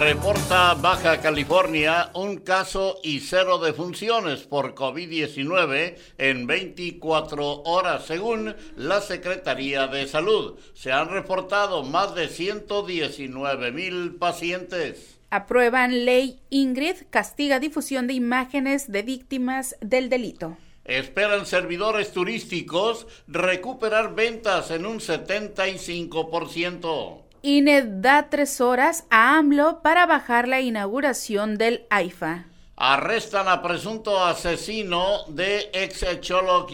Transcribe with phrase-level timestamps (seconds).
[0.00, 9.02] Reporta Baja California un caso y cero defunciones por COVID-19 en 24 horas, según la
[9.02, 10.58] Secretaría de Salud.
[10.72, 15.18] Se han reportado más de 119 mil pacientes.
[15.28, 20.56] Aprueban ley Ingrid, castiga difusión de imágenes de víctimas del delito.
[20.86, 27.19] Esperan servidores turísticos recuperar ventas en un 75%.
[27.42, 32.44] INE da tres horas a AMLO para bajar la inauguración del AIFA.
[32.76, 36.66] Arrestan a presunto asesino de ex Cholo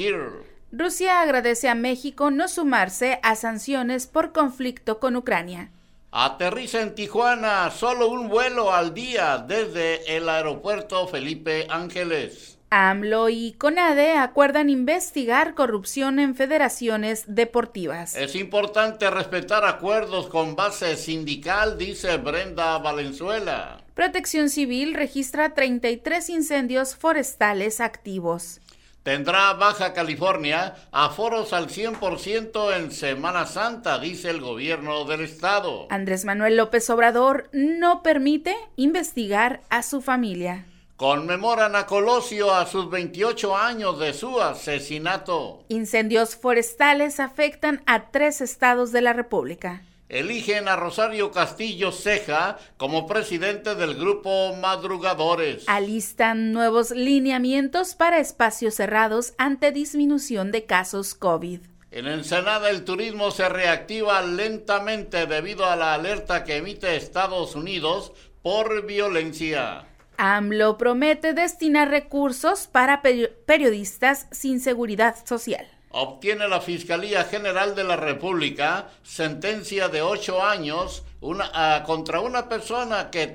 [0.72, 5.70] Rusia agradece a México no sumarse a sanciones por conflicto con Ucrania.
[6.10, 12.55] Aterriza en Tijuana solo un vuelo al día desde el aeropuerto Felipe Ángeles.
[12.70, 18.16] AMLO y CONADE acuerdan investigar corrupción en federaciones deportivas.
[18.16, 23.78] Es importante respetar acuerdos con base sindical, dice Brenda Valenzuela.
[23.94, 28.60] Protección Civil registra 33 incendios forestales activos.
[29.04, 35.86] Tendrá Baja California aforos al 100% en Semana Santa, dice el gobierno del estado.
[35.90, 40.66] Andrés Manuel López Obrador no permite investigar a su familia.
[40.96, 45.62] Conmemoran a Colosio a sus 28 años de su asesinato.
[45.68, 49.82] Incendios forestales afectan a tres estados de la República.
[50.08, 55.64] Eligen a Rosario Castillo Ceja como presidente del grupo Madrugadores.
[55.66, 61.60] Alistan nuevos lineamientos para espacios cerrados ante disminución de casos COVID.
[61.90, 68.12] En Ensenada el turismo se reactiva lentamente debido a la alerta que emite Estados Unidos
[68.40, 69.84] por violencia.
[70.18, 75.66] AMLO promete destinar recursos para periodistas sin seguridad social.
[75.90, 83.10] Obtiene la Fiscalía General de la República sentencia de ocho años una, contra una persona
[83.10, 83.32] que,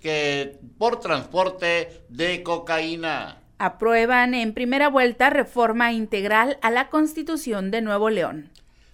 [0.00, 3.38] que por transporte de cocaína.
[3.58, 8.50] Aprueban en primera vuelta reforma integral a la Constitución de Nuevo León.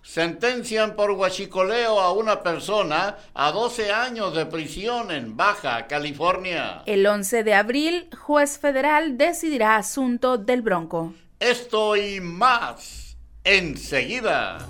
[0.09, 6.83] Sentencian por huachicoleo a una persona a 12 años de prisión en Baja California.
[6.87, 11.13] El 11 de abril, juez federal decidirá asunto del Bronco.
[11.39, 14.67] Esto y más enseguida.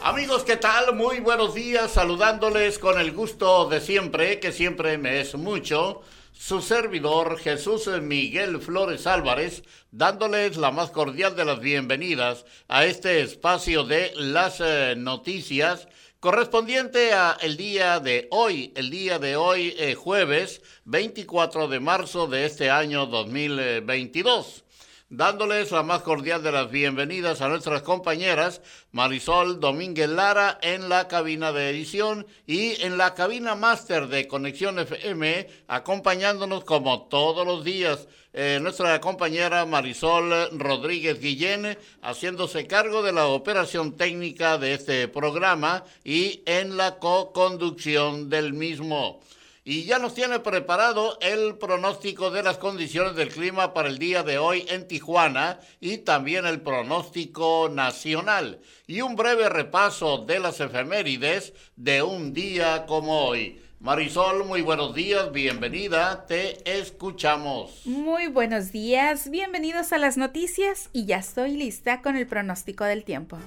[0.00, 0.94] Amigos, ¿qué tal?
[0.94, 6.02] Muy buenos días, saludándoles con el gusto de siempre, que siempre me es mucho
[6.36, 9.62] su servidor Jesús Miguel Flores Álvarez,
[9.92, 17.12] dándoles la más cordial de las bienvenidas a este espacio de las eh, noticias correspondiente
[17.12, 22.46] a el día de hoy, el día de hoy eh, jueves 24 de marzo de
[22.46, 24.63] este año 2022
[25.10, 31.08] dándoles la más cordial de las bienvenidas a nuestras compañeras Marisol Domínguez Lara en la
[31.08, 37.64] cabina de edición y en la cabina máster de Conexión FM, acompañándonos como todos los
[37.64, 38.08] días.
[38.32, 45.84] Eh, nuestra compañera Marisol Rodríguez Guillén, haciéndose cargo de la operación técnica de este programa
[46.02, 49.20] y en la co-conducción del mismo
[49.64, 54.22] y ya nos tiene preparado el pronóstico de las condiciones del clima para el día
[54.22, 60.60] de hoy en Tijuana y también el pronóstico nacional y un breve repaso de las
[60.60, 63.60] efemérides de un día como hoy.
[63.80, 67.82] Marisol, muy buenos días, bienvenida, te escuchamos.
[67.84, 73.04] Muy buenos días, bienvenidos a las noticias y ya estoy lista con el pronóstico del
[73.04, 73.38] tiempo.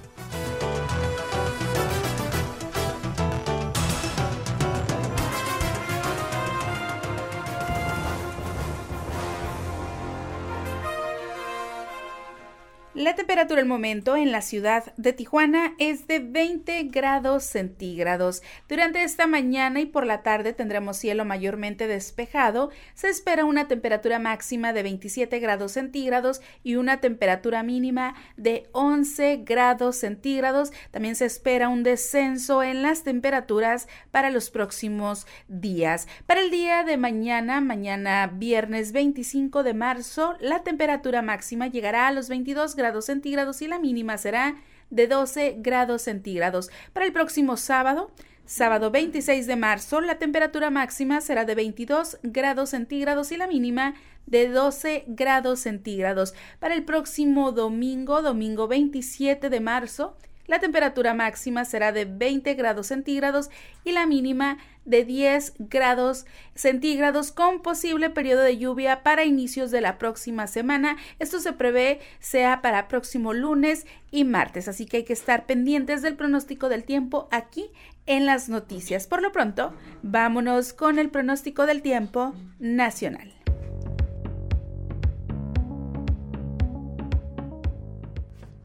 [12.98, 18.42] La temperatura al momento en la ciudad de Tijuana es de 20 grados centígrados.
[18.68, 22.72] Durante esta mañana y por la tarde tendremos cielo mayormente despejado.
[22.94, 29.42] Se espera una temperatura máxima de 27 grados centígrados y una temperatura mínima de 11
[29.44, 30.72] grados centígrados.
[30.90, 36.08] También se espera un descenso en las temperaturas para los próximos días.
[36.26, 42.12] Para el día de mañana, mañana viernes 25 de marzo, la temperatura máxima llegará a
[42.12, 44.56] los 22 grados centígrados y la mínima será
[44.90, 46.70] de 12 grados centígrados.
[46.92, 48.10] Para el próximo sábado,
[48.46, 53.94] sábado 26 de marzo, la temperatura máxima será de 22 grados centígrados y la mínima
[54.26, 56.34] de 12 grados centígrados.
[56.58, 62.86] Para el próximo domingo, domingo 27 de marzo, la temperatura máxima será de 20 grados
[62.86, 63.50] centígrados
[63.84, 64.56] y la mínima
[64.88, 66.24] de 10 grados
[66.54, 70.96] centígrados con posible periodo de lluvia para inicios de la próxima semana.
[71.18, 76.00] Esto se prevé sea para próximo lunes y martes, así que hay que estar pendientes
[76.00, 77.70] del pronóstico del tiempo aquí
[78.06, 79.06] en las noticias.
[79.06, 83.34] Por lo pronto, vámonos con el pronóstico del tiempo nacional.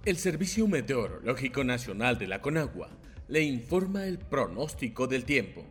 [0.06, 2.90] El Servicio Meteorológico Nacional de la Conagua
[3.28, 5.66] le informa el pronóstico del tiempo.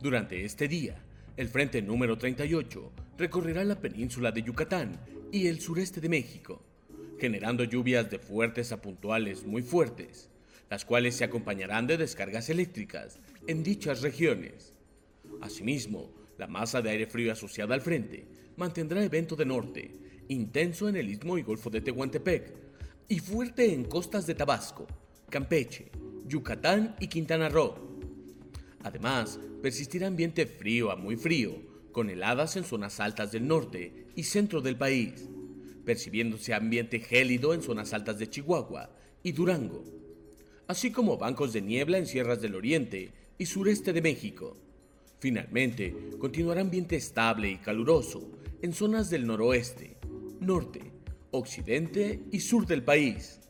[0.00, 1.02] Durante este día,
[1.36, 5.00] el frente número 38 recorrerá la península de Yucatán
[5.32, 6.62] y el sureste de México,
[7.18, 10.30] generando lluvias de fuertes a puntuales muy fuertes,
[10.70, 13.18] las cuales se acompañarán de descargas eléctricas
[13.48, 14.72] en dichas regiones.
[15.40, 18.24] Asimismo, la masa de aire frío asociada al frente
[18.56, 19.90] mantendrá evento de norte,
[20.28, 22.52] intenso en el istmo y golfo de Tehuantepec,
[23.08, 24.86] y fuerte en costas de Tabasco,
[25.28, 25.90] Campeche,
[26.28, 27.87] Yucatán y Quintana Roo.
[28.82, 31.56] Además, persistirá ambiente frío a muy frío,
[31.92, 35.28] con heladas en zonas altas del norte y centro del país,
[35.84, 38.90] percibiéndose ambiente gélido en zonas altas de Chihuahua
[39.22, 39.84] y Durango,
[40.66, 44.56] así como bancos de niebla en sierras del oriente y sureste de México.
[45.18, 48.30] Finalmente, continuará ambiente estable y caluroso
[48.62, 49.96] en zonas del noroeste,
[50.40, 50.92] norte,
[51.30, 53.40] occidente y sur del país.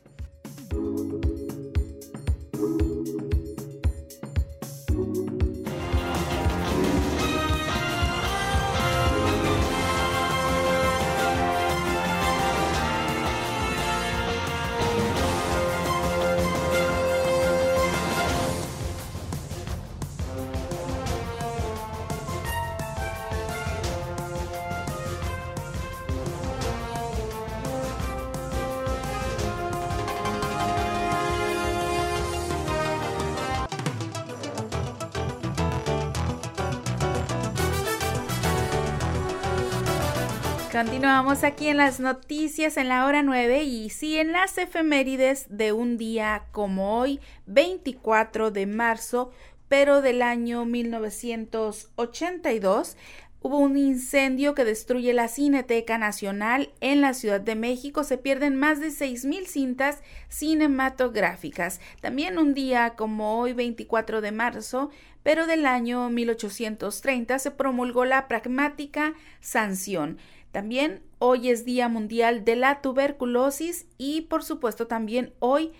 [40.71, 45.71] Continuamos aquí en las noticias en la hora 9 y sí en las efemérides de
[45.71, 49.31] un día como hoy, 24 de marzo,
[49.67, 52.97] pero del año 1982,
[53.41, 58.03] Hubo un incendio que destruye la Cineteca Nacional en la Ciudad de México.
[58.03, 61.79] Se pierden más de 6.000 cintas cinematográficas.
[62.01, 64.89] También un día como hoy, 24 de marzo,
[65.23, 70.17] pero del año 1830, se promulgó la pragmática sanción.
[70.51, 75.71] También hoy es Día Mundial de la Tuberculosis y por supuesto también hoy,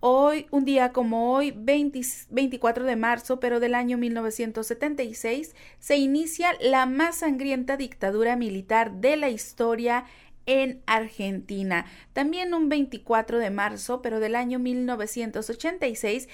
[0.00, 6.86] hoy, un día como hoy, 24 de marzo, pero del año 1976, se inicia la
[6.86, 10.04] más sangrienta dictadura militar de la historia
[10.46, 11.86] en Argentina.
[12.12, 16.28] También un 24 de marzo, pero del año 1986,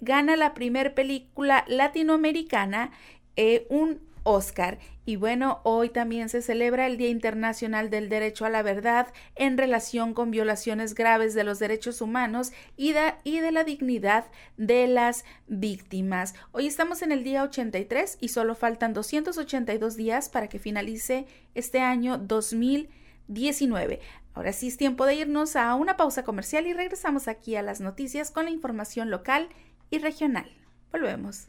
[0.00, 2.90] gana la primer película latinoamericana
[3.36, 4.78] eh, un Oscar.
[5.10, 9.58] Y bueno, hoy también se celebra el Día Internacional del Derecho a la Verdad en
[9.58, 14.26] relación con violaciones graves de los derechos humanos y de, y de la dignidad
[14.56, 16.34] de las víctimas.
[16.52, 21.26] Hoy estamos en el día 83 y solo faltan 282 días para que finalice
[21.56, 23.98] este año 2019.
[24.34, 27.80] Ahora sí es tiempo de irnos a una pausa comercial y regresamos aquí a las
[27.80, 29.48] noticias con la información local
[29.90, 30.48] y regional.
[30.92, 31.48] Volvemos.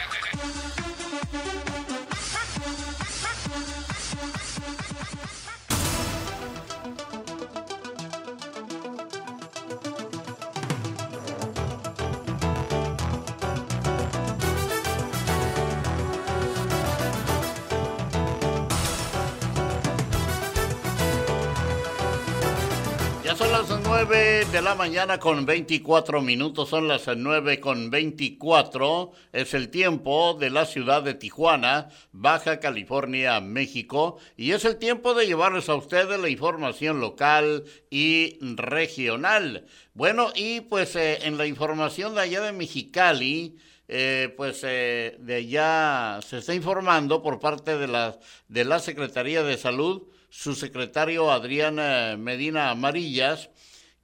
[24.51, 30.33] 9 de la mañana con 24 minutos, son las 9 con 24, es el tiempo
[30.37, 35.75] de la ciudad de Tijuana, Baja California, México, y es el tiempo de llevarles a
[35.75, 39.67] ustedes la información local y regional.
[39.93, 45.35] Bueno, y pues eh, en la información de allá de Mexicali, eh, pues eh, de
[45.35, 51.31] allá se está informando por parte de la, de la Secretaría de Salud, su secretario
[51.31, 51.75] Adrián
[52.21, 53.49] Medina Amarillas,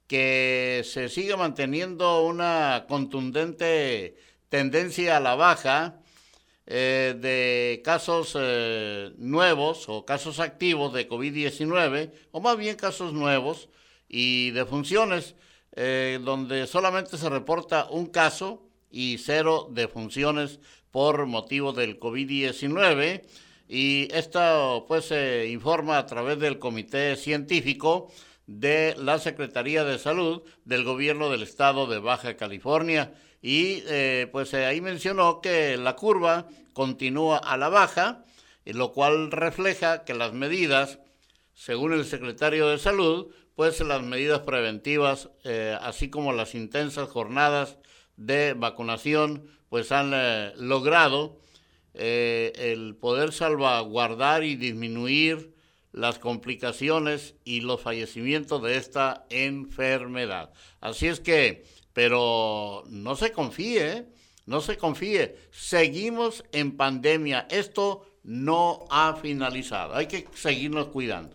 [0.08, 4.16] que se sigue manteniendo una contundente
[4.48, 6.00] tendencia a la baja
[6.66, 13.68] eh, de casos eh, nuevos o casos activos de COVID-19, o más bien casos nuevos
[14.08, 15.34] y de funciones,
[15.76, 20.58] eh, donde solamente se reporta un caso y cero de funciones
[20.90, 23.22] por motivo del COVID-19.
[23.68, 28.10] Y esto pues se informa a través del Comité Científico
[28.48, 33.12] de la Secretaría de Salud del Gobierno del Estado de Baja California.
[33.42, 38.24] Y eh, pues eh, ahí mencionó que la curva continúa a la baja,
[38.64, 40.98] lo cual refleja que las medidas,
[41.52, 47.76] según el secretario de Salud, pues las medidas preventivas, eh, así como las intensas jornadas
[48.16, 50.10] de vacunación, pues han
[50.56, 51.38] logrado
[51.92, 55.57] el poder salvaguardar y disminuir
[55.98, 60.52] las complicaciones y los fallecimientos de esta enfermedad.
[60.80, 64.06] Así es que pero no se confíe, ¿eh?
[64.46, 65.34] no se confíe.
[65.50, 67.48] Seguimos en pandemia.
[67.50, 69.96] Esto no ha finalizado.
[69.96, 71.34] Hay que seguirnos cuidando.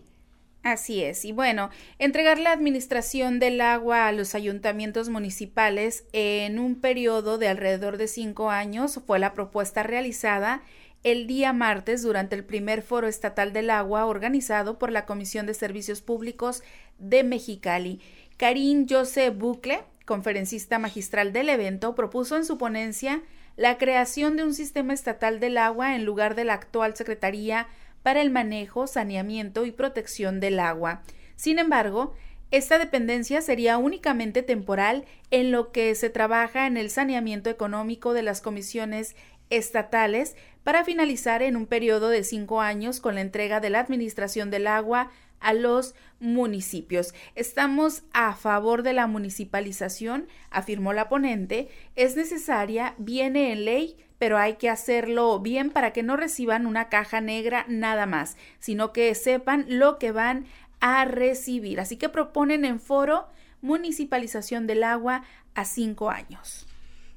[0.62, 1.26] Así es.
[1.26, 1.68] Y bueno,
[1.98, 8.08] entregar la administración del agua a los ayuntamientos municipales en un periodo de alrededor de
[8.08, 10.62] cinco años fue la propuesta realizada
[11.04, 15.52] el día martes durante el primer foro estatal del agua organizado por la Comisión de
[15.52, 16.62] Servicios Públicos
[16.98, 18.00] de Mexicali.
[18.38, 23.22] Karim José Bucle, conferencista magistral del evento, propuso en su ponencia
[23.56, 27.68] la creación de un sistema estatal del agua en lugar de la actual Secretaría
[28.02, 31.02] para el Manejo, Saneamiento y Protección del Agua.
[31.36, 32.14] Sin embargo,
[32.50, 38.22] esta dependencia sería únicamente temporal en lo que se trabaja en el saneamiento económico de
[38.22, 39.16] las comisiones
[39.50, 44.50] estatales para finalizar en un periodo de cinco años con la entrega de la Administración
[44.50, 47.14] del Agua a los municipios.
[47.34, 51.68] Estamos a favor de la municipalización, afirmó la ponente.
[51.96, 56.88] Es necesaria, viene en ley, pero hay que hacerlo bien para que no reciban una
[56.88, 60.46] caja negra nada más, sino que sepan lo que van
[60.80, 61.78] a recibir.
[61.78, 63.28] Así que proponen en foro
[63.60, 66.66] municipalización del agua a cinco años.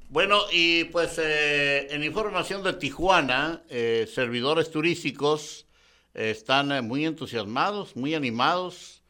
[0.09, 5.65] Bueno, y pues eh, en información de Tijuana, eh, servidores turísticos
[6.13, 9.03] están eh, muy entusiasmados, muy animados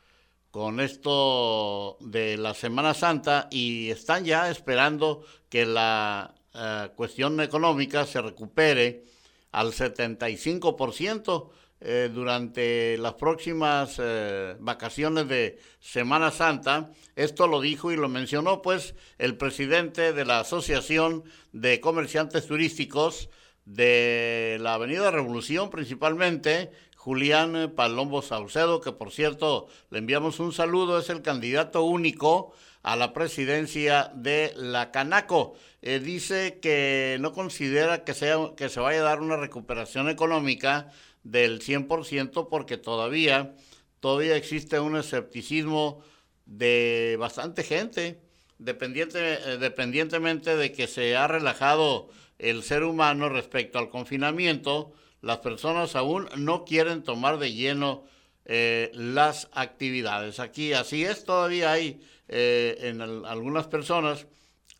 [0.49, 8.05] con esto de la Semana Santa y están ya esperando que la eh, cuestión económica
[8.07, 9.03] se recupere
[9.51, 11.49] al 75%
[11.79, 14.01] eh, durante las próximas
[14.59, 16.91] vacaciones de Semana Santa.
[17.15, 23.29] Esto lo dijo y lo mencionó pues el presidente de la Asociación de Comerciantes Turísticos
[23.65, 30.99] de la Avenida Revolución principalmente, Julián Palombo Saucedo, que por cierto le enviamos un saludo,
[30.99, 32.53] es el candidato único
[32.83, 35.55] a la presidencia de la Canaco.
[35.81, 40.91] Eh, dice que no considera que, sea, que se vaya a dar una recuperación económica
[41.31, 43.55] del 100% porque todavía,
[43.99, 46.01] todavía existe un escepticismo
[46.45, 48.21] de bastante gente,
[48.57, 55.39] dependiente, eh, dependientemente de que se ha relajado el ser humano respecto al confinamiento las
[55.39, 58.05] personas aún no quieren tomar de lleno
[58.45, 60.39] eh, las actividades.
[60.39, 64.27] Aquí así es, todavía hay eh, en algunas personas,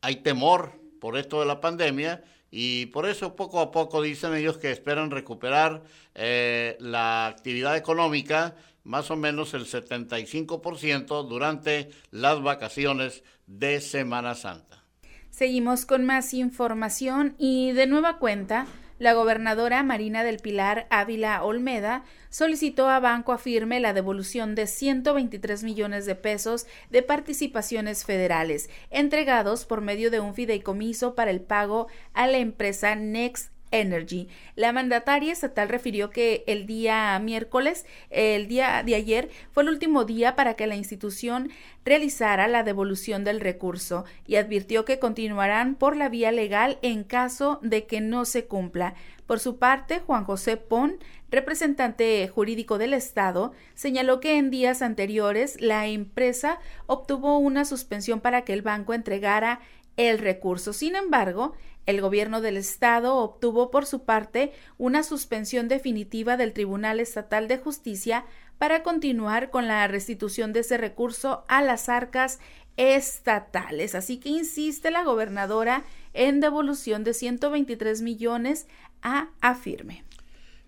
[0.02, 4.58] hay temor por esto de la pandemia y por eso poco a poco dicen ellos
[4.58, 5.84] que esperan recuperar
[6.16, 14.82] eh, la actividad económica más o menos el 75% durante las vacaciones de Semana Santa.
[15.30, 18.66] Seguimos con más información y de nueva cuenta
[19.00, 25.64] la gobernadora Marina del Pilar Ávila Olmeda solicitó a Banco Afirme la devolución de 123
[25.64, 31.88] millones de pesos de participaciones federales entregados por medio de un fideicomiso para el pago
[32.14, 34.28] a la empresa Next Energy.
[34.56, 40.06] La mandataria estatal refirió que el día miércoles, el día de ayer, fue el último
[40.06, 41.50] día para que la institución
[41.86, 47.60] realizara la devolución del recurso y advirtió que continuarán por la vía legal en caso
[47.62, 48.96] de que no se cumpla.
[49.26, 55.60] Por su parte, Juan José Pon, representante jurídico del Estado, señaló que en días anteriores
[55.60, 59.60] la empresa obtuvo una suspensión para que el banco entregara
[59.98, 60.72] el recurso.
[60.72, 61.54] Sin embargo,
[61.88, 67.58] el gobierno del estado obtuvo por su parte una suspensión definitiva del Tribunal Estatal de
[67.58, 68.26] Justicia
[68.58, 72.40] para continuar con la restitución de ese recurso a las arcas
[72.76, 73.96] estatales.
[73.96, 78.68] Así que insiste la gobernadora en devolución de 123 millones
[79.02, 80.04] a Afirme.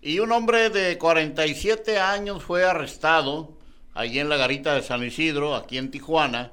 [0.00, 3.52] Y un hombre de 47 años fue arrestado
[3.92, 6.52] allí en la garita de San Isidro, aquí en Tijuana,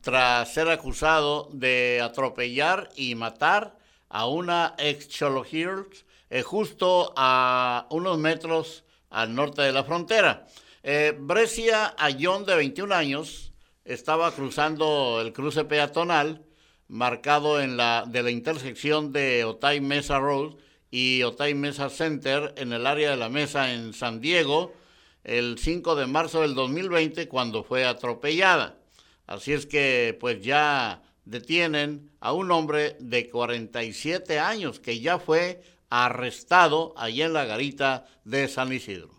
[0.00, 3.77] tras ser acusado de atropellar y matar
[4.08, 10.46] a una ex Cholo eh, justo a unos metros al norte de la frontera.
[10.82, 13.52] Eh, Brescia Ayón, de 21 años,
[13.84, 16.44] estaba cruzando el cruce peatonal
[16.88, 20.54] marcado en la, de la intersección de Otay Mesa Road
[20.90, 24.72] y Otay Mesa Center en el área de la mesa en San Diego
[25.24, 28.78] el 5 de marzo del 2020 cuando fue atropellada.
[29.26, 35.62] Así es que pues ya detienen a un hombre de 47 años que ya fue
[35.90, 39.10] arrestado allí en la garita de San Isidro.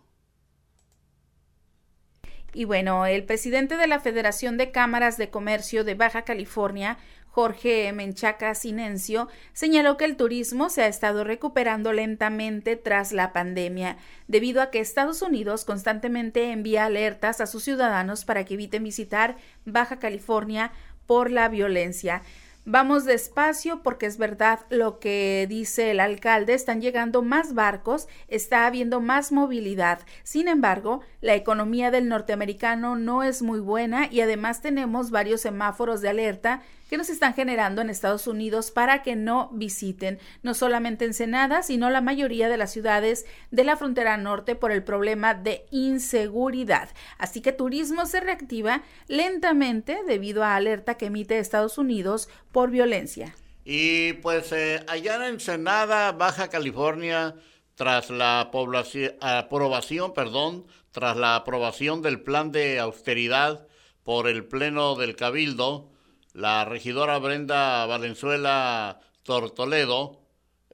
[2.52, 6.98] Y bueno, el presidente de la Federación de Cámaras de Comercio de Baja California,
[7.28, 13.98] Jorge Menchaca Sinencio, señaló que el turismo se ha estado recuperando lentamente tras la pandemia,
[14.26, 19.36] debido a que Estados Unidos constantemente envía alertas a sus ciudadanos para que eviten visitar
[19.64, 20.72] Baja California
[21.10, 22.22] por la violencia.
[22.64, 28.64] Vamos despacio porque es verdad lo que dice el alcalde, están llegando más barcos, está
[28.64, 29.98] habiendo más movilidad.
[30.22, 36.00] Sin embargo, la economía del norteamericano no es muy buena y además tenemos varios semáforos
[36.00, 41.04] de alerta que nos están generando en Estados Unidos para que no visiten no solamente
[41.04, 45.66] Ensenada, sino la mayoría de las ciudades de la frontera norte por el problema de
[45.70, 46.90] inseguridad.
[47.16, 53.36] Así que turismo se reactiva lentamente debido a alerta que emite Estados Unidos por violencia.
[53.64, 57.36] Y pues eh, allá en Ensenada, Baja California,
[57.76, 63.68] tras la aprobación, perdón, tras la aprobación del plan de austeridad
[64.02, 65.88] por el Pleno del Cabildo,
[66.32, 70.20] la regidora Brenda Valenzuela Tortoledo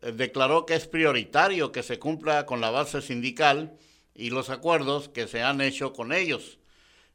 [0.03, 3.77] eh, declaró que es prioritario que se cumpla con la base sindical
[4.15, 6.59] y los acuerdos que se han hecho con ellos.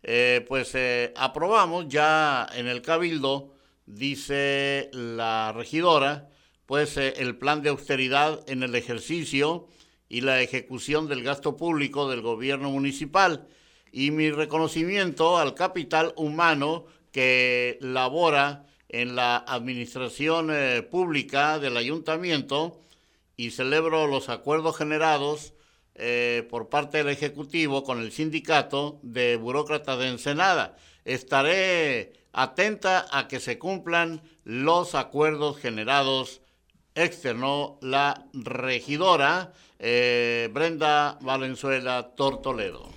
[0.04, 3.54] Eh, pues eh, aprobamos ya en el cabildo,
[3.86, 6.30] dice la regidora,
[6.66, 9.68] pues el plan de austeridad en el ejercicio
[10.10, 13.48] y la ejecución del gasto público del gobierno municipal
[13.92, 22.80] y mi reconocimiento al capital humano que labora en la administración eh, pública del ayuntamiento
[23.38, 25.54] y celebro los acuerdos generados
[25.96, 30.76] eh, por parte del Ejecutivo con el sindicato de burócratas de Ensenada.
[31.06, 36.42] Estaré atenta a que se cumplan los acuerdos generados,
[36.96, 42.91] externó la regidora eh, Brenda Valenzuela Tortoledo.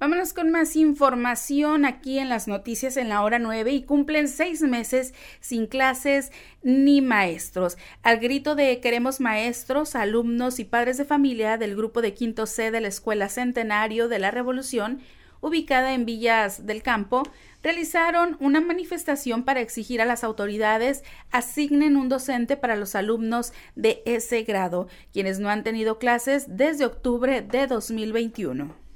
[0.00, 4.62] Vámonos con más información aquí en las noticias en la hora 9 y cumplen seis
[4.62, 6.32] meses sin clases
[6.62, 7.76] ni maestros.
[8.02, 12.70] Al grito de queremos maestros, alumnos y padres de familia del grupo de quinto C
[12.70, 15.02] de la Escuela Centenario de la Revolución,
[15.42, 17.22] ubicada en Villas del Campo,
[17.62, 24.02] realizaron una manifestación para exigir a las autoridades asignen un docente para los alumnos de
[24.06, 28.89] ese grado, quienes no han tenido clases desde octubre de 2021.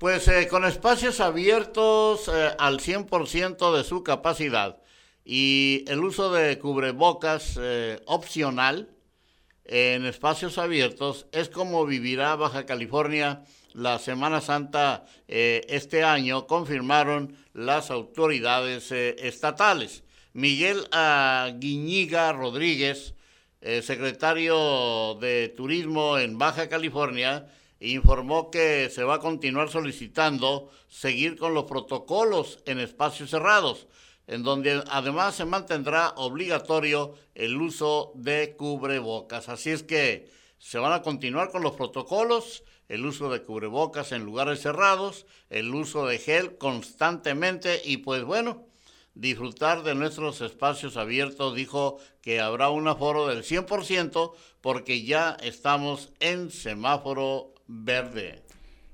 [0.00, 4.78] Pues eh, con espacios abiertos eh, al 100% de su capacidad
[5.26, 8.88] y el uso de cubrebocas eh, opcional
[9.66, 17.90] en espacios abiertos es como vivirá Baja California la Semana Santa este año, confirmaron las
[17.90, 20.02] autoridades estatales.
[20.32, 23.14] Miguel Aguiñiga Rodríguez,
[23.60, 27.46] secretario de Turismo en Baja California,
[27.80, 33.88] informó que se va a continuar solicitando seguir con los protocolos en espacios cerrados,
[34.26, 39.48] en donde además se mantendrá obligatorio el uso de cubrebocas.
[39.48, 44.24] Así es que se van a continuar con los protocolos, el uso de cubrebocas en
[44.24, 48.66] lugares cerrados, el uso de gel constantemente y pues bueno,
[49.14, 51.54] disfrutar de nuestros espacios abiertos.
[51.54, 58.42] Dijo que habrá un aforo del 100% porque ya estamos en semáforo verde.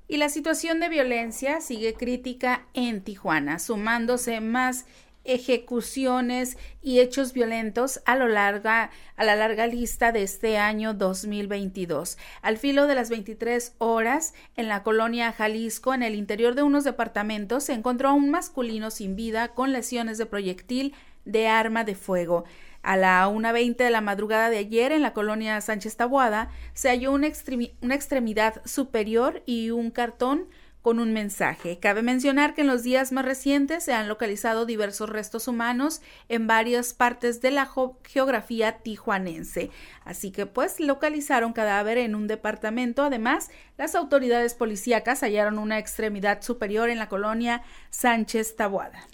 [0.07, 4.85] Y la situación de violencia sigue crítica en Tijuana, sumándose más
[5.25, 12.17] ejecuciones y hechos violentos a lo larga a la larga lista de este año 2022.
[12.41, 16.85] Al filo de las 23 horas en la colonia Jalisco, en el interior de unos
[16.85, 20.93] departamentos, se encontró a un masculino sin vida con lesiones de proyectil
[21.25, 22.45] de arma de fuego.
[22.81, 27.11] A la 1.20 de la madrugada de ayer, en la colonia Sánchez Tabuada, se halló
[27.11, 30.47] una, extremidad superior y un cartón
[30.81, 31.79] con un mensaje.
[31.79, 36.47] Cabe mencionar que en los días más recientes se han localizado diversos restos humanos en
[36.47, 37.69] varias partes de la
[38.05, 39.69] geografía tijuanense.
[40.05, 43.03] Así que pues localizaron cadáver en un departamento.
[43.03, 49.05] Además, las autoridades policíacas hallaron una extremidad superior en la colonia Sánchez Tabuada.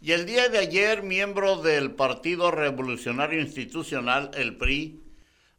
[0.00, 5.02] Y el día de ayer, miembros del Partido Revolucionario Institucional, el PRI,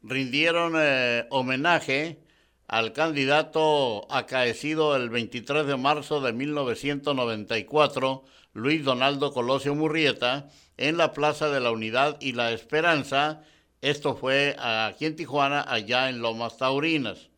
[0.02, 2.20] rindieron eh, homenaje
[2.66, 8.24] al candidato acaecido el 23 de marzo de 1994,
[8.54, 10.48] Luis Donaldo Colosio Murrieta,
[10.78, 13.42] en la Plaza de la Unidad y la Esperanza.
[13.82, 17.30] Esto fue aquí en Tijuana, allá en Lomas Taurinas.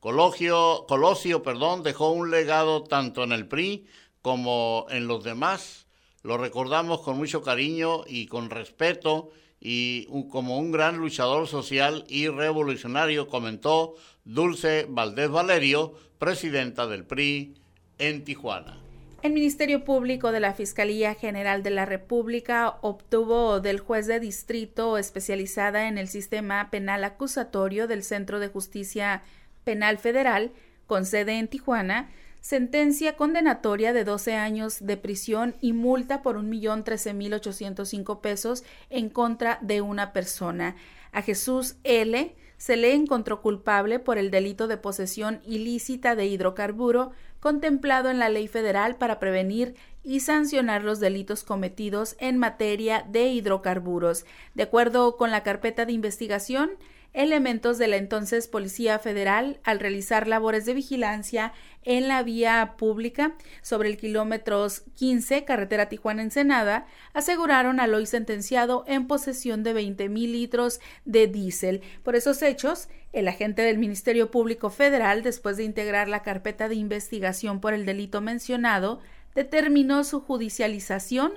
[0.00, 3.86] Colosio, Colosio perdón, dejó un legado tanto en el PRI
[4.20, 5.86] como en los demás.
[6.22, 9.30] Lo recordamos con mucho cariño y con respeto
[9.60, 17.54] y como un gran luchador social y revolucionario, comentó Dulce Valdés Valerio, presidenta del PRI
[17.98, 18.80] en Tijuana.
[19.22, 24.96] El Ministerio Público de la Fiscalía General de la República obtuvo del juez de distrito
[24.96, 29.22] especializada en el sistema penal acusatorio del Centro de Justicia
[29.64, 30.52] Penal Federal,
[30.86, 36.48] con sede en Tijuana, sentencia condenatoria de 12 años de prisión y multa por un
[36.48, 40.76] millón trece mil ochocientos pesos en contra de una persona.
[41.12, 42.34] A Jesús L.
[42.56, 48.28] se le encontró culpable por el delito de posesión ilícita de hidrocarburo contemplado en la
[48.28, 54.24] ley federal para prevenir y sancionar los delitos cometidos en materia de hidrocarburos.
[54.54, 56.70] De acuerdo con la carpeta de investigación,
[57.12, 63.34] elementos de la entonces Policía Federal al realizar labores de vigilancia en la vía pública
[63.62, 70.32] sobre el kilómetro 15 carretera Tijuana-Ensenada aseguraron al hoy sentenciado en posesión de 20 mil
[70.32, 71.82] litros de diésel.
[72.02, 76.76] Por esos hechos, el agente del Ministerio Público Federal, después de integrar la carpeta de
[76.76, 79.00] investigación por el delito mencionado,
[79.34, 81.32] determinó su judicialización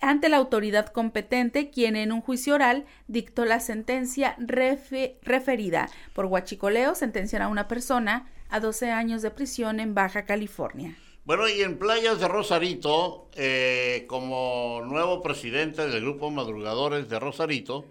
[0.00, 6.94] ante la autoridad competente, quien en un juicio oral dictó la sentencia referida por huachicoleo,
[6.94, 10.96] sentenciar a una persona a 12 años de prisión en Baja California.
[11.24, 17.84] Bueno, y en Playas de Rosarito, eh, como nuevo presidente del Grupo Madrugadores de Rosarito,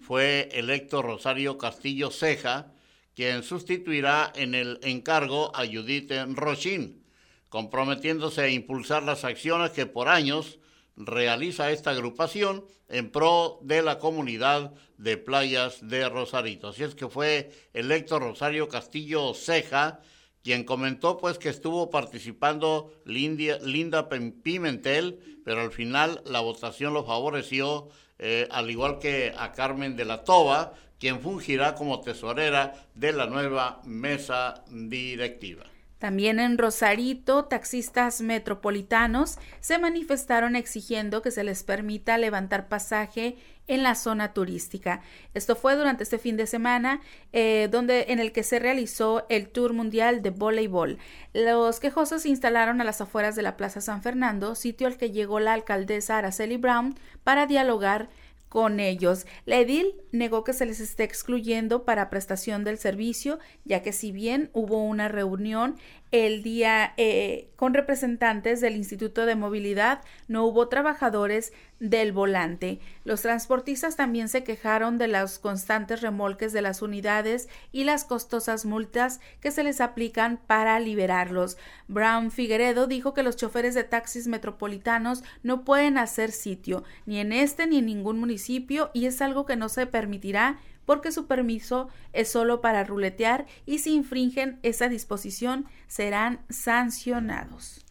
[0.00, 2.72] fue electo Rosario Castillo Ceja,
[3.14, 7.04] quien sustituirá en el encargo a Judith Rochín,
[7.48, 10.58] comprometiéndose a impulsar las acciones que por años
[10.96, 16.68] realiza esta agrupación en pro de la comunidad de playas de Rosarito.
[16.68, 20.00] Así es que fue electo Rosario Castillo Ceja,
[20.42, 27.88] quien comentó pues que estuvo participando Linda Pimentel, pero al final la votación lo favoreció,
[28.18, 33.26] eh, al igual que a Carmen de la Toba, quien fungirá como tesorera de la
[33.26, 35.71] nueva mesa directiva.
[36.02, 43.36] También en Rosarito, taxistas metropolitanos se manifestaron exigiendo que se les permita levantar pasaje
[43.68, 45.00] en la zona turística.
[45.32, 47.00] Esto fue durante este fin de semana,
[47.32, 50.98] eh, donde en el que se realizó el Tour Mundial de Voleibol.
[51.34, 55.12] Los quejosos se instalaron a las afueras de la Plaza San Fernando, sitio al que
[55.12, 58.08] llegó la alcaldesa Araceli Brown para dialogar
[58.52, 59.24] con ellos.
[59.46, 64.12] La edil negó que se les esté excluyendo para prestación del servicio, ya que si
[64.12, 65.76] bien hubo una reunión
[66.12, 72.80] el día eh, con representantes del Instituto de Movilidad, no hubo trabajadores del volante.
[73.04, 78.66] Los transportistas también se quejaron de los constantes remolques de las unidades y las costosas
[78.66, 81.56] multas que se les aplican para liberarlos.
[81.88, 87.32] Brown Figueredo dijo que los choferes de taxis metropolitanos no pueden hacer sitio ni en
[87.32, 91.88] este ni en ningún municipio y es algo que no se permitirá porque su permiso
[92.12, 97.84] es solo para ruletear y si infringen esa disposición serán sancionados.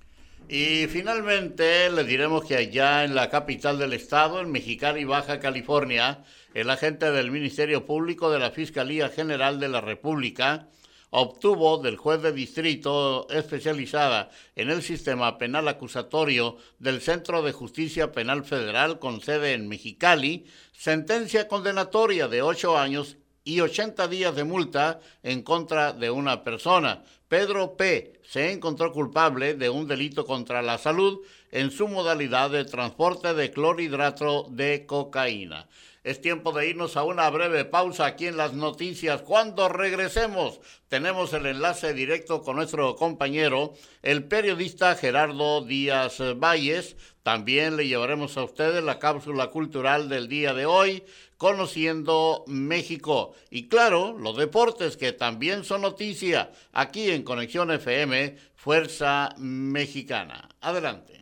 [0.49, 6.25] Y finalmente le diremos que allá en la capital del estado, en Mexicali, Baja California,
[6.54, 10.67] el agente del Ministerio Público de la Fiscalía General de la República
[11.12, 18.12] obtuvo del juez de distrito especializada en el sistema penal acusatorio del Centro de Justicia
[18.12, 24.43] Penal Federal con sede en Mexicali, sentencia condenatoria de ocho años y 80 días de
[24.43, 27.04] multa en contra de una persona.
[27.28, 28.19] Pedro P.
[28.24, 31.21] se encontró culpable de un delito contra la salud
[31.52, 35.67] en su modalidad de transporte de clorhidrato de cocaína.
[36.04, 39.22] Es tiempo de irnos a una breve pausa aquí en las noticias.
[39.22, 46.96] Cuando regresemos, tenemos el enlace directo con nuestro compañero, el periodista Gerardo Díaz Valles.
[47.22, 51.04] También le llevaremos a ustedes la cápsula cultural del día de hoy,
[51.38, 53.36] conociendo México.
[53.52, 60.50] Y claro, los deportes que también son noticia aquí en Conexión FM, Fuerza Mexicana.
[60.62, 61.22] Adelante.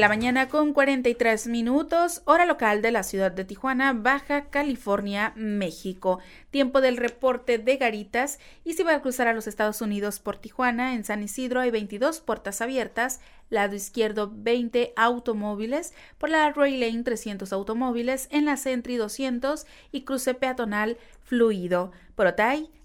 [0.00, 6.20] La mañana con 43 minutos, hora local de la ciudad de Tijuana, Baja California, México.
[6.50, 10.36] Tiempo del reporte de Garitas y si va a cruzar a los Estados Unidos por
[10.36, 16.76] Tijuana, en San Isidro hay 22 puertas abiertas, lado izquierdo 20 automóviles, por la Roy
[16.76, 21.90] Lane 300 automóviles, en la Sentry 200 y cruce peatonal fluido.
[22.14, 22.28] Por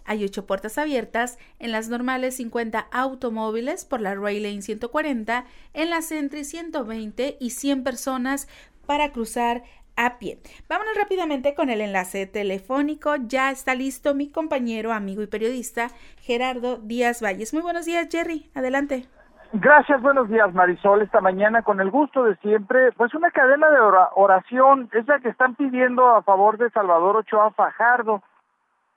[0.06, 5.90] hay ocho puertas abiertas, en las normales 50 automóviles por la Rail Lane 140, en
[5.90, 8.48] la Sentry 120 y 100 personas
[8.86, 9.64] para cruzar
[9.96, 10.40] a pie.
[10.68, 13.16] Vámonos rápidamente con el enlace telefónico.
[13.28, 15.90] Ya está listo mi compañero, amigo y periodista
[16.22, 17.54] Gerardo Díaz Valles.
[17.54, 18.50] Muy buenos días, Jerry.
[18.56, 19.08] Adelante.
[19.56, 21.04] Gracias, buenos días, Marisol.
[21.04, 23.80] Esta mañana, con el gusto de siempre, pues una cadena de
[24.16, 28.24] oración, esa que están pidiendo a favor de Salvador Ochoa Fajardo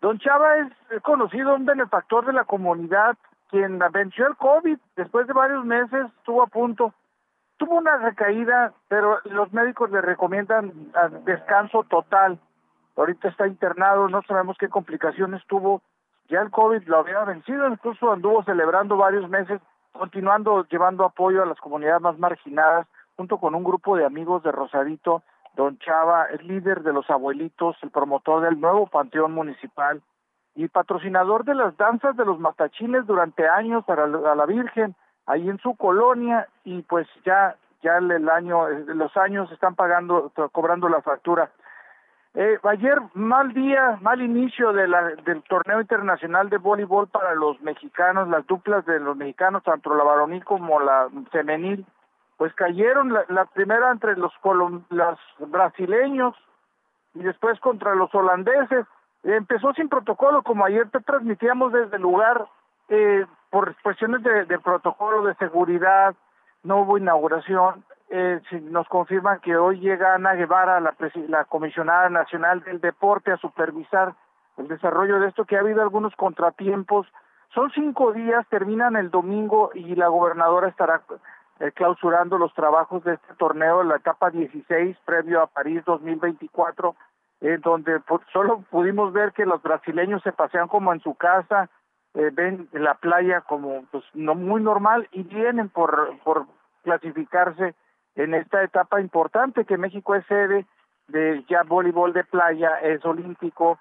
[0.01, 3.17] Don Chava es conocido un benefactor de la comunidad,
[3.49, 6.93] quien venció el COVID después de varios meses, estuvo a punto.
[7.57, 10.93] Tuvo una recaída, pero los médicos le recomiendan
[11.25, 12.39] descanso total.
[12.97, 15.81] Ahorita está internado, no sabemos qué complicaciones tuvo.
[16.29, 19.61] Ya el COVID lo había vencido, incluso anduvo celebrando varios meses,
[19.93, 24.53] continuando llevando apoyo a las comunidades más marginadas, junto con un grupo de amigos de
[24.53, 25.23] Rosadito
[25.57, 30.03] Don Chava es líder de los abuelitos, el promotor del nuevo Panteón Municipal
[30.55, 34.95] y patrocinador de las danzas de los matachines durante años para la Virgen,
[35.27, 40.89] ahí en su colonia, y pues ya, ya el año, los años están pagando, cobrando
[40.89, 41.51] la factura.
[42.35, 47.59] Eh, ayer, mal día, mal inicio de la, del torneo internacional de voleibol para los
[47.63, 51.87] mexicanos, las duplas de los mexicanos, tanto la varonil como la femenil,
[52.37, 54.33] pues cayeron la, primera entre los,
[54.91, 56.35] los brasileños
[57.15, 58.87] y después contra los holandeses.
[59.23, 62.47] Empezó sin protocolo, como ayer te transmitíamos desde el lugar,
[62.89, 66.15] eh, por cuestiones de, protocolo, de seguridad,
[66.63, 67.85] no hubo inauguración.
[68.11, 70.95] Eh, nos confirman que hoy llega Ana Guevara, la,
[71.29, 74.15] la comisionada nacional del deporte, a supervisar
[74.59, 77.07] el desarrollo de esto, que ha habido algunos contratiempos.
[77.55, 81.03] Son cinco días, terminan el domingo y la gobernadora estará
[81.61, 86.95] eh, clausurando los trabajos de este torneo la etapa 16 previo a París 2024,
[87.41, 88.01] en donde
[88.33, 91.71] solo pudimos ver que los brasileños se pasean como en su casa,
[92.15, 96.47] eh, ven la playa como pues no muy normal y vienen por por
[96.83, 97.75] clasificarse
[98.15, 100.67] en esta etapa importante que México es sede
[101.09, 103.79] de ya voleibol de playa, es olímpico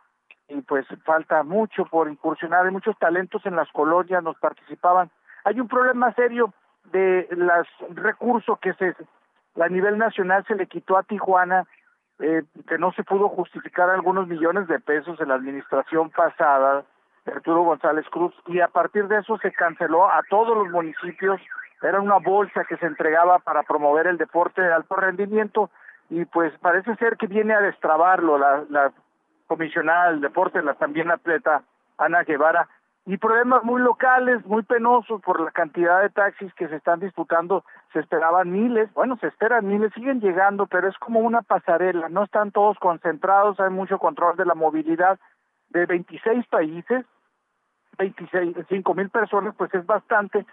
[0.48, 5.10] y pues falta mucho por incursionar, hay muchos talentos en las colonias, nos participaban.
[5.44, 6.54] Hay un problema serio
[6.92, 8.96] de los recursos que se
[9.62, 11.66] a nivel nacional se le quitó a Tijuana,
[12.20, 16.84] eh, que no se pudo justificar algunos millones de pesos en la administración pasada,
[17.26, 21.42] Arturo González Cruz, y a partir de eso se canceló a todos los municipios,
[21.82, 25.70] era una bolsa que se entregaba para promover el deporte de alto rendimiento,
[26.10, 28.92] y pues parece ser que viene a destrabarlo la, la
[29.48, 31.64] comisionada del deporte, la también atleta
[31.98, 32.68] Ana Guevara,
[33.08, 37.64] y problemas muy locales, muy penosos por la cantidad de taxis que se están disputando.
[37.94, 42.24] Se esperaban miles, bueno, se esperan miles, siguen llegando, pero es como una pasarela, no
[42.24, 45.20] están todos concentrados, hay mucho control de la movilidad
[45.70, 47.06] de 26 países,
[48.00, 50.46] 26, 5 mil personas, pues es bastante,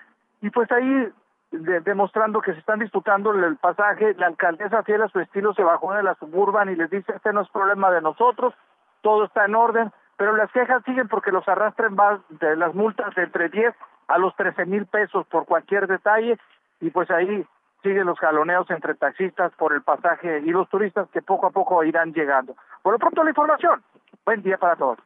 [0.42, 1.08] y pues ahí
[1.50, 5.92] demostrando que se están disputando el pasaje, la alcaldesa fiel a su estilo se bajó
[5.92, 8.54] de la suburban y les dice, este no es problema de nosotros,
[9.02, 11.96] todo está en orden, pero las quejas siguen porque los arrastran
[12.28, 13.74] de las multas de entre 10
[14.06, 16.38] a los 13 mil pesos por cualquier detalle
[16.80, 17.44] y pues ahí
[17.82, 21.82] siguen los jaloneos entre taxistas por el pasaje y los turistas que poco a poco
[21.82, 22.54] irán llegando.
[22.82, 23.82] Por lo pronto la información.
[24.24, 25.00] Buen día para todos.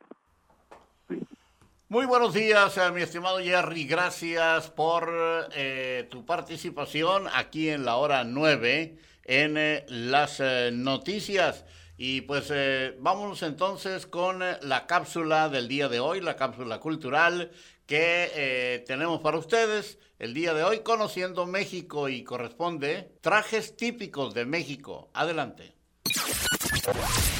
[1.89, 3.87] Muy buenos días, mi estimado Jerry.
[3.87, 5.11] Gracias por
[5.55, 11.65] eh, tu participación aquí en la hora 9 en eh, las eh, noticias.
[11.99, 16.79] Y pues eh, vámonos entonces con eh, la cápsula del día de hoy, la cápsula
[16.79, 17.51] cultural
[17.87, 24.35] que eh, tenemos para ustedes el día de hoy, conociendo México y corresponde trajes típicos
[24.35, 25.11] de México.
[25.15, 25.75] Adelante.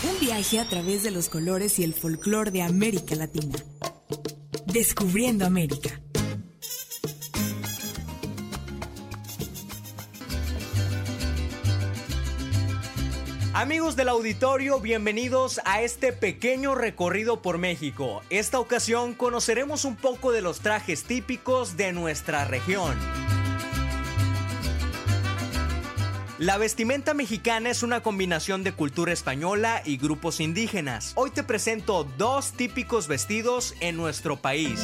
[0.05, 3.57] Un viaje a través de los colores y el folclore de América Latina.
[4.67, 6.01] Descubriendo América.
[13.57, 18.21] Amigos del auditorio, bienvenidos a este pequeño recorrido por México.
[18.29, 22.95] Esta ocasión conoceremos un poco de los trajes típicos de nuestra región.
[26.37, 31.13] La vestimenta mexicana es una combinación de cultura española y grupos indígenas.
[31.15, 34.83] Hoy te presento dos típicos vestidos en nuestro país.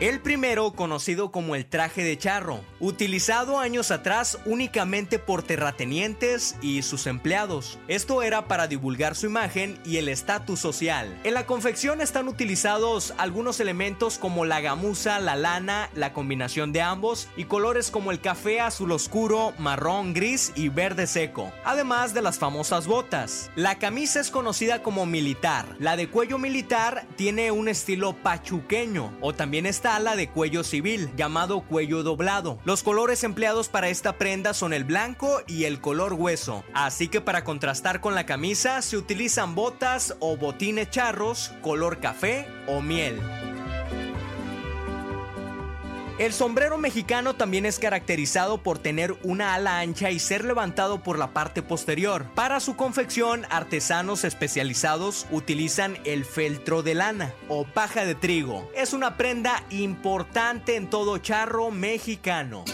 [0.00, 6.80] El primero, conocido como el traje de charro, utilizado años atrás únicamente por terratenientes y
[6.80, 7.78] sus empleados.
[7.86, 11.20] Esto era para divulgar su imagen y el estatus social.
[11.22, 16.80] En la confección están utilizados algunos elementos como la gamuza, la lana, la combinación de
[16.80, 22.22] ambos y colores como el café azul oscuro, marrón, gris y verde seco, además de
[22.22, 23.50] las famosas botas.
[23.54, 25.76] La camisa es conocida como militar.
[25.78, 31.10] La de cuello militar tiene un estilo pachuqueño o también está la de cuello civil,
[31.16, 32.58] llamado cuello doblado.
[32.64, 37.20] Los colores empleados para esta prenda son el blanco y el color hueso, así que
[37.20, 43.20] para contrastar con la camisa se utilizan botas o botines charros color café o miel.
[46.20, 51.18] El sombrero mexicano también es caracterizado por tener una ala ancha y ser levantado por
[51.18, 52.26] la parte posterior.
[52.34, 58.70] Para su confección, artesanos especializados utilizan el feltro de lana o paja de trigo.
[58.76, 62.66] Es una prenda importante en todo charro mexicano.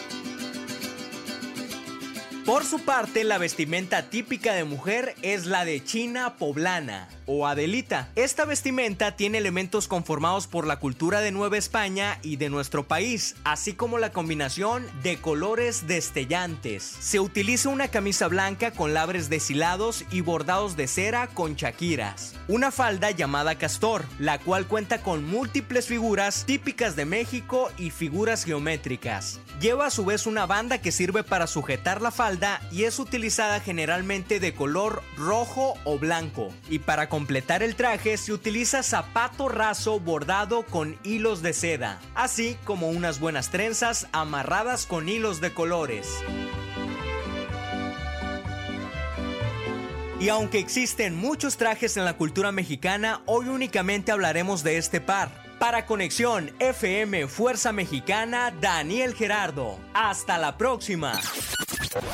[2.46, 8.08] Por su parte, la vestimenta típica de mujer es la de china poblana o Adelita.
[8.14, 13.34] Esta vestimenta tiene elementos conformados por la cultura de Nueva España y de nuestro país,
[13.42, 16.84] así como la combinación de colores destellantes.
[16.84, 22.34] Se utiliza una camisa blanca con labres deshilados y bordados de cera con chaquiras.
[22.46, 28.44] Una falda llamada castor, la cual cuenta con múltiples figuras típicas de México y figuras
[28.44, 29.40] geométricas.
[29.60, 32.35] Lleva a su vez una banda que sirve para sujetar la falda
[32.70, 36.52] y es utilizada generalmente de color rojo o blanco.
[36.68, 42.56] Y para completar el traje se utiliza zapato raso bordado con hilos de seda, así
[42.64, 46.08] como unas buenas trenzas amarradas con hilos de colores.
[50.18, 55.45] Y aunque existen muchos trajes en la cultura mexicana, hoy únicamente hablaremos de este par.
[55.58, 59.78] Para Conexión FM Fuerza Mexicana, Daniel Gerardo.
[59.94, 61.18] Hasta la próxima.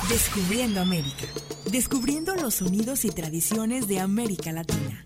[0.07, 1.27] Descubriendo América.
[1.69, 5.05] Descubriendo los sonidos y tradiciones de América Latina.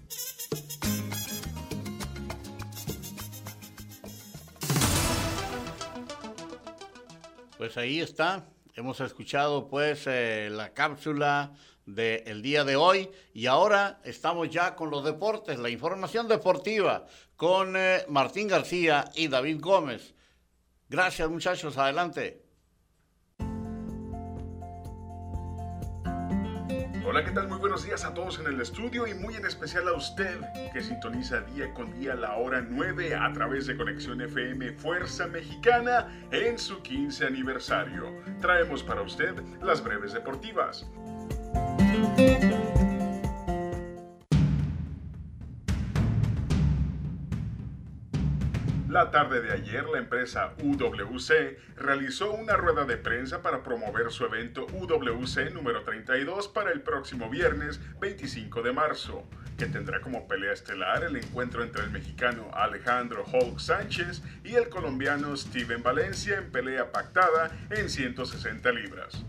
[7.58, 8.46] Pues ahí está.
[8.76, 11.54] Hemos escuchado pues eh, la cápsula
[11.88, 17.76] del día de hoy y ahora estamos ya con los deportes, la información deportiva con
[17.76, 20.14] eh, Martín García y David Gómez.
[20.90, 22.44] Gracias muchachos, adelante.
[27.10, 27.48] Hola, ¿qué tal?
[27.48, 30.42] Muy buenos días a todos en el estudio y muy en especial a usted
[30.74, 36.10] que sintoniza día con día la hora 9 a través de Conexión FM Fuerza Mexicana
[36.32, 38.12] en su 15 aniversario.
[38.42, 40.86] Traemos para usted las breves deportivas.
[48.98, 54.26] La tarde de ayer, la empresa UWC realizó una rueda de prensa para promover su
[54.26, 59.24] evento UWC número 32 para el próximo viernes 25 de marzo,
[59.56, 64.68] que tendrá como pelea estelar el encuentro entre el mexicano Alejandro Hulk Sánchez y el
[64.68, 69.24] colombiano Steven Valencia en pelea pactada en 160 libras.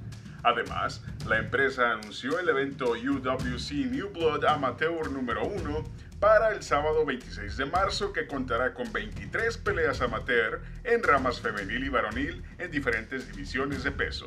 [0.44, 7.04] Además, la empresa anunció el evento UWC New Blood Amateur número 1 para el sábado
[7.04, 12.70] 26 de marzo que contará con 23 peleas amateur en ramas femenil y varonil en
[12.70, 14.26] diferentes divisiones de peso.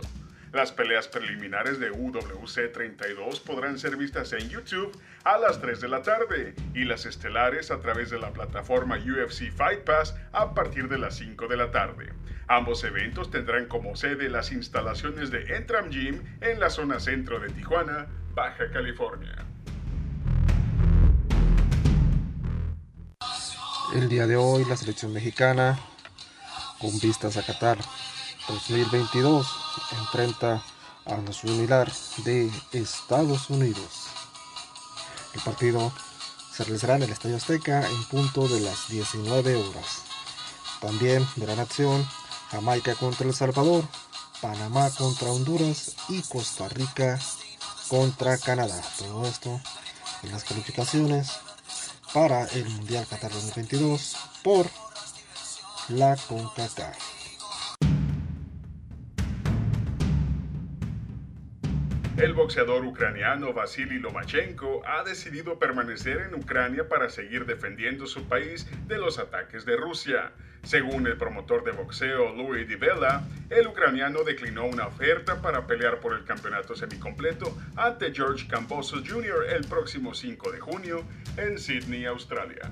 [0.53, 4.91] Las peleas preliminares de UWC 32 podrán ser vistas en YouTube
[5.23, 9.49] a las 3 de la tarde y las estelares a través de la plataforma UFC
[9.51, 12.11] Fight Pass a partir de las 5 de la tarde.
[12.47, 17.49] Ambos eventos tendrán como sede las instalaciones de Entram Gym en la zona centro de
[17.49, 19.50] Tijuana, Baja California.
[23.93, 25.77] El día de hoy la selección mexicana,
[26.79, 27.77] con vistas a Qatar
[28.47, 29.45] 2022,
[29.99, 30.63] enfrenta
[31.03, 31.91] a la similar
[32.23, 34.07] de Estados Unidos.
[35.33, 35.91] El partido
[36.53, 40.03] se realizará en el Estadio Azteca en punto de las 19 horas.
[40.79, 42.07] También verán acción
[42.49, 43.83] Jamaica contra El Salvador,
[44.41, 47.19] Panamá contra Honduras y Costa Rica
[47.89, 48.81] contra Canadá.
[48.97, 49.59] Todo esto
[50.23, 51.31] en las calificaciones
[52.13, 54.67] para el Mundial Qatar 2022 por
[55.89, 57.20] la CONCACAF.
[62.21, 68.67] El boxeador ucraniano Vasily Lomachenko ha decidido permanecer en Ucrania para seguir defendiendo su país
[68.87, 70.31] de los ataques de Rusia.
[70.61, 76.13] Según el promotor de boxeo Louis Vela, el ucraniano declinó una oferta para pelear por
[76.13, 79.45] el campeonato semicompleto ante George Cambosos Jr.
[79.49, 81.03] el próximo 5 de junio
[81.37, 82.71] en Sydney, Australia.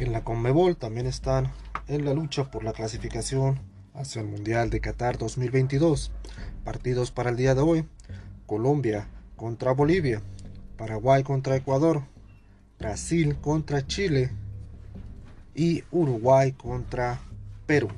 [0.00, 1.52] En la Conmebol también están
[1.86, 3.60] en la lucha por la clasificación
[3.92, 6.10] hacia el Mundial de Qatar 2022.
[6.64, 7.84] Partidos para el día de hoy.
[8.46, 10.22] Colombia contra Bolivia.
[10.78, 12.00] Paraguay contra Ecuador.
[12.78, 14.30] Brasil contra Chile.
[15.54, 17.20] Y Uruguay contra
[17.66, 17.90] Perú.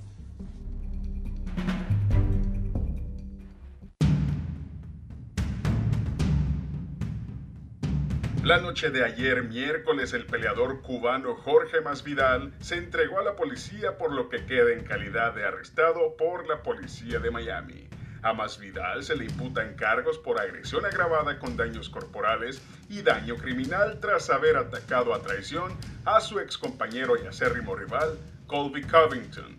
[8.43, 13.97] La noche de ayer, miércoles, el peleador cubano Jorge Masvidal se entregó a la policía
[13.97, 17.89] por lo que queda en calidad de arrestado por la policía de Miami.
[18.21, 24.01] A Masvidal se le imputan cargos por agresión agravada con daños corporales y daño criminal
[24.01, 25.73] tras haber atacado a traición
[26.05, 28.19] a su ex compañero y acérrimo rival,
[28.49, 29.57] Colby Covington.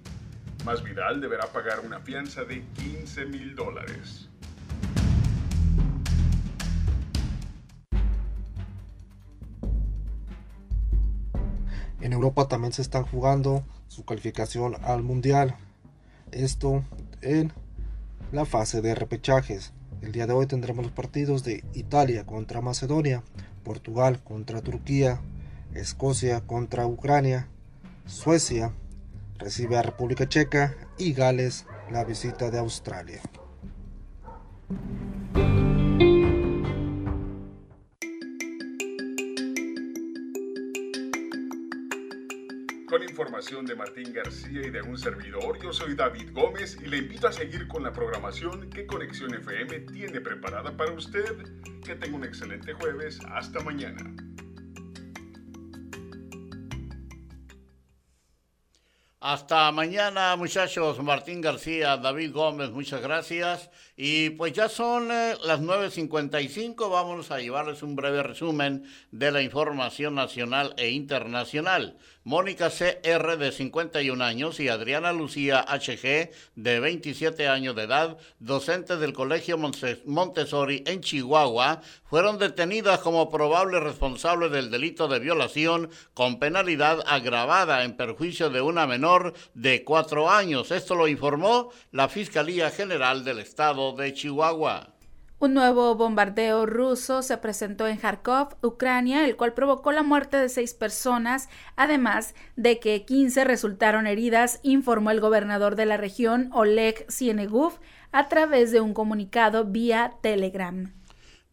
[0.66, 4.28] Masvidal deberá pagar una fianza de 15 mil dólares.
[12.14, 15.56] Europa también se están jugando su calificación al Mundial.
[16.32, 16.84] Esto
[17.22, 17.52] en
[18.32, 19.74] la fase de repechajes.
[20.02, 23.24] El día de hoy tendremos los partidos de Italia contra Macedonia,
[23.64, 25.22] Portugal contra Turquía,
[25.74, 27.48] Escocia contra Ucrania,
[28.06, 28.74] Suecia
[29.38, 33.22] recibe a República Checa y Gales la visita de Australia.
[43.34, 47.28] Información de Martín García y de un servidor, yo soy David Gómez y le invito
[47.28, 51.44] a seguir con la programación que Conexión FM tiene preparada para usted.
[51.84, 53.20] Que tenga un excelente jueves.
[53.28, 54.04] Hasta mañana.
[59.26, 61.02] Hasta mañana, muchachos.
[61.02, 63.72] Martín García, David Gómez, muchas gracias.
[63.96, 66.92] Y pues ya son eh, las 9.55.
[66.92, 71.98] Vamos a llevarles un breve resumen de la información nacional e internacional.
[72.26, 78.98] Mónica CR de 51 años y Adriana Lucía HG de 27 años de edad, docentes
[79.02, 86.40] del Colegio Montessori en Chihuahua, fueron detenidas como probables responsables del delito de violación con
[86.40, 90.72] penalidad agravada en perjuicio de una menor de cuatro años.
[90.72, 94.93] Esto lo informó la Fiscalía General del Estado de Chihuahua.
[95.44, 100.48] Un nuevo bombardeo ruso se presentó en Kharkov, Ucrania, el cual provocó la muerte de
[100.48, 107.06] seis personas, además de que 15 resultaron heridas, informó el gobernador de la región, Oleg
[107.10, 107.74] Sienegov,
[108.14, 110.94] a través de un comunicado vía Telegram.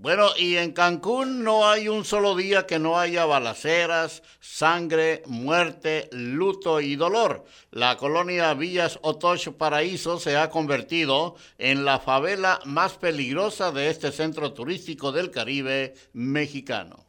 [0.00, 6.08] Bueno, y en Cancún no hay un solo día que no haya balaceras, sangre, muerte,
[6.10, 7.44] luto y dolor.
[7.70, 14.10] La colonia Villas Otoch Paraíso se ha convertido en la favela más peligrosa de este
[14.10, 17.04] centro turístico del Caribe mexicano.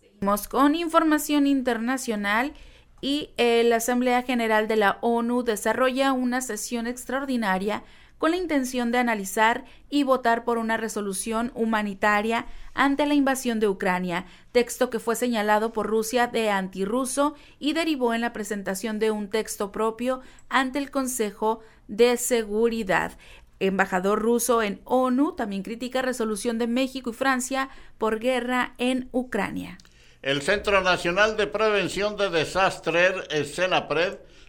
[0.00, 2.54] Seguimos con información internacional
[3.00, 7.84] y la Asamblea General de la ONU desarrolla una sesión extraordinaria
[8.20, 12.44] con la intención de analizar y votar por una resolución humanitaria
[12.74, 18.12] ante la invasión de Ucrania, texto que fue señalado por Rusia de antirruso y derivó
[18.12, 23.12] en la presentación de un texto propio ante el Consejo de Seguridad
[23.58, 29.78] embajador ruso en ONU también critica resolución de México y Francia por guerra en Ucrania.
[30.22, 33.46] El Centro Nacional de Prevención de Desastres, el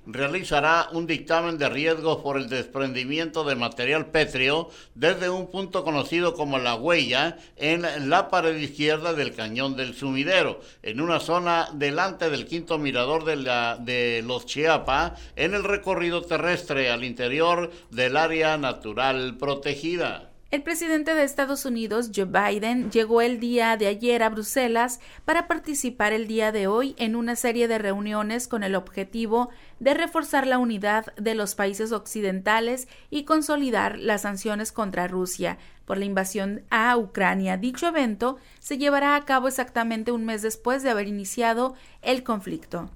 [0.05, 6.33] realizará un dictamen de riesgo por el desprendimiento de material pétreo desde un punto conocido
[6.33, 12.29] como la huella en la pared izquierda del cañón del sumidero, en una zona delante
[12.29, 18.17] del quinto mirador de, la, de los Chiapa, en el recorrido terrestre al interior del
[18.17, 20.30] área natural protegida.
[20.51, 25.47] El presidente de Estados Unidos, Joe Biden, llegó el día de ayer a Bruselas para
[25.47, 29.49] participar el día de hoy en una serie de reuniones con el objetivo
[29.79, 35.97] de reforzar la unidad de los países occidentales y consolidar las sanciones contra Rusia por
[35.97, 37.55] la invasión a Ucrania.
[37.55, 42.91] Dicho evento se llevará a cabo exactamente un mes después de haber iniciado el conflicto.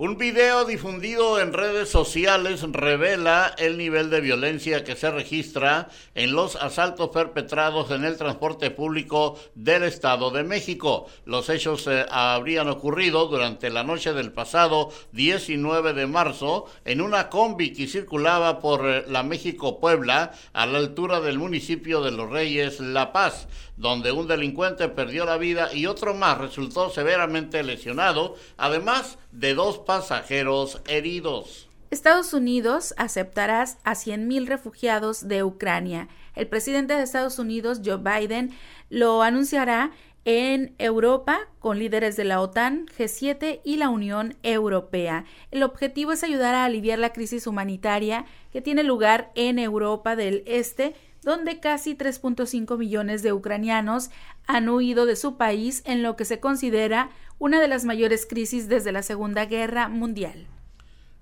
[0.00, 6.30] Un video difundido en redes sociales revela el nivel de violencia que se registra en
[6.34, 11.06] los asaltos perpetrados en el transporte público del Estado de México.
[11.24, 17.28] Los hechos eh, habrían ocurrido durante la noche del pasado 19 de marzo en una
[17.28, 22.78] combi que circulaba por eh, la México-Puebla a la altura del municipio de Los Reyes,
[22.78, 29.18] La Paz, donde un delincuente perdió la vida y otro más resultó severamente lesionado, además
[29.32, 31.66] de dos pasajeros heridos.
[31.90, 36.08] Estados Unidos aceptará a 100.000 refugiados de Ucrania.
[36.34, 38.50] El presidente de Estados Unidos, Joe Biden,
[38.90, 39.92] lo anunciará
[40.26, 45.24] en Europa con líderes de la OTAN, G7 y la Unión Europea.
[45.50, 50.42] El objetivo es ayudar a aliviar la crisis humanitaria que tiene lugar en Europa del
[50.44, 54.10] Este, donde casi 3.5 millones de ucranianos
[54.46, 57.08] han huido de su país en lo que se considera
[57.38, 60.46] una de las mayores crisis desde la Segunda Guerra Mundial.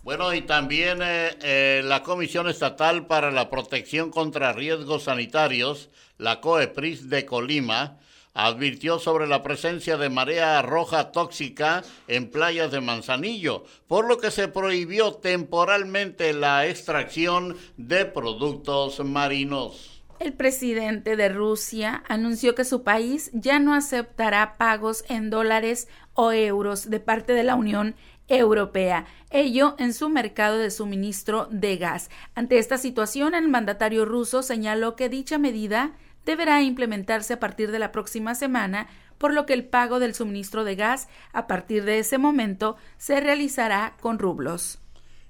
[0.02, 6.40] Bueno, y también eh, eh, la Comisión Estatal para la Protección contra Riesgos Sanitarios, la
[6.40, 7.98] COEPRIS de Colima,
[8.32, 14.30] advirtió sobre la presencia de marea roja tóxica en playas de Manzanillo, por lo que
[14.30, 20.02] se prohibió temporalmente la extracción de productos marinos.
[20.18, 26.32] El presidente de Rusia anunció que su país ya no aceptará pagos en dólares o
[26.32, 27.94] euros de parte de la Unión
[28.28, 32.10] Europea, ello en su mercado de suministro de gas.
[32.34, 35.92] Ante esta situación, el mandatario ruso señaló que dicha medida
[36.24, 38.88] deberá implementarse a partir de la próxima semana,
[39.18, 43.20] por lo que el pago del suministro de gas a partir de ese momento se
[43.20, 44.80] realizará con rublos.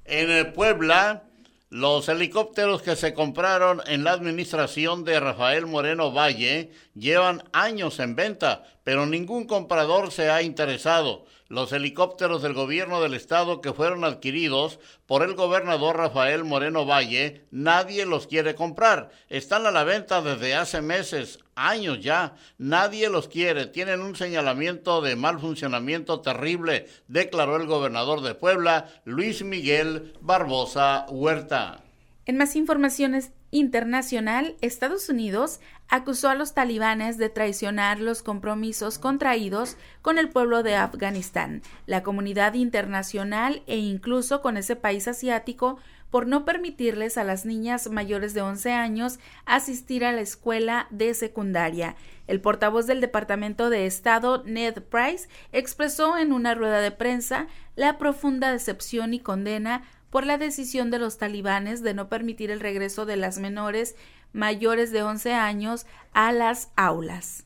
[0.05, 1.25] En Puebla,
[1.69, 8.17] los helicópteros que se compraron en la administración de Rafael Moreno Valle llevan años en
[8.17, 11.25] venta, pero ningún comprador se ha interesado.
[11.49, 17.49] Los helicópteros del gobierno del estado que fueron adquiridos por el gobernador Rafael Moreno Valle,
[17.51, 19.11] nadie los quiere comprar.
[19.29, 22.37] Están a la venta desde hace meses, años ya.
[22.59, 23.67] Nadie los quiere.
[23.67, 31.07] Tienen un señalamiento de mal funcionamiento terrible, declaró el gobernador de Puebla, Luis Miguel Barbosa
[31.09, 31.86] Huerta.
[32.29, 39.77] En más informaciones internacional, Estados Unidos acusó a los talibanes de traicionar los compromisos contraídos
[40.03, 45.79] con el pueblo de Afganistán, la comunidad internacional e incluso con ese país asiático
[46.11, 51.15] por no permitirles a las niñas mayores de 11 años asistir a la escuela de
[51.15, 51.95] secundaria.
[52.27, 57.47] El portavoz del Departamento de Estado, Ned Price, expresó en una rueda de prensa
[57.77, 59.83] la profunda decepción y condena
[60.17, 63.97] por la decisión de los talibanes de no permitir el regreso de las menores
[64.33, 67.45] mayores de 11 años a las aulas.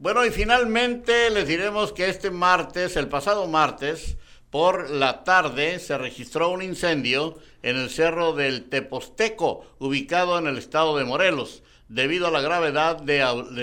[0.00, 4.16] Bueno, y finalmente les diremos que este martes, el pasado martes,
[4.50, 10.58] por la tarde se registró un incendio en el cerro del Teposteco, ubicado en el
[10.58, 11.62] estado de Morelos.
[11.92, 13.18] Debido a la gravedad de,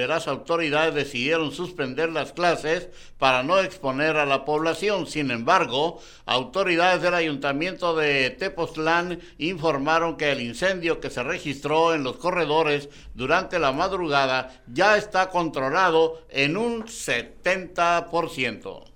[0.08, 5.08] las autoridades decidieron suspender las clases para no exponer a la población.
[5.08, 12.04] Sin embargo, autoridades del ayuntamiento de Tepoztlán informaron que el incendio que se registró en
[12.04, 18.89] los corredores durante la madrugada ya está controlado en un 70%.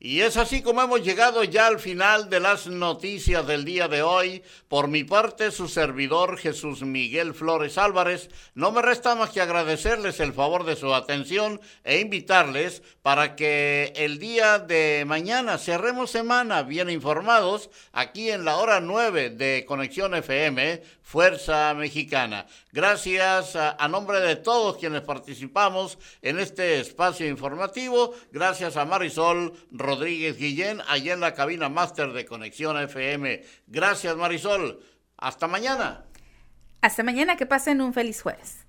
[0.00, 4.02] Y es así como hemos llegado ya al final de las noticias del día de
[4.02, 4.44] hoy.
[4.68, 10.20] Por mi parte, su servidor Jesús Miguel Flores Álvarez, no me resta más que agradecerles
[10.20, 16.62] el favor de su atención e invitarles para que el día de mañana cerremos semana
[16.62, 22.44] bien informados aquí en la hora 9 de Conexión FM, Fuerza Mexicana.
[22.70, 28.12] Gracias a, nombre de todos quienes participamos en este espacio informativo.
[28.30, 33.42] Gracias a Marisol Rodríguez Guillén, allá en la cabina máster de Conexión FM.
[33.66, 34.84] Gracias, Marisol.
[35.16, 36.04] Hasta mañana.
[36.82, 38.66] Hasta mañana, que pasen un feliz jueves.